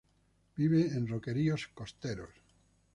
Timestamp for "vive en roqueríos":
0.57-1.67